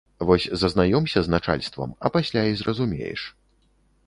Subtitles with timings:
[0.27, 3.21] Вось зазнаёмся з начальствам, а пасля і зразумееш.